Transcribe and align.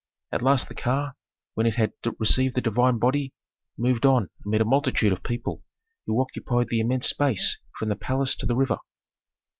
At 0.31 0.41
last 0.41 0.67
the 0.67 0.73
car, 0.73 1.13
when 1.53 1.67
it 1.67 1.75
had 1.75 1.93
received 2.17 2.55
the 2.55 2.61
divine 2.61 2.97
body, 2.97 3.35
moved 3.77 4.03
on 4.03 4.31
amid 4.43 4.59
a 4.59 4.65
multitude 4.65 5.13
of 5.13 5.21
people 5.21 5.61
who 6.07 6.19
occupied 6.19 6.69
the 6.69 6.79
immense 6.79 7.05
space 7.07 7.59
from 7.77 7.89
the 7.89 7.95
palace 7.95 8.35
to 8.37 8.47
the 8.47 8.55
river. 8.55 8.79